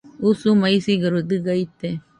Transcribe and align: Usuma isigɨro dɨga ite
Usuma 0.29 0.65
isigɨro 0.77 1.19
dɨga 1.29 1.53
ite 1.65 1.89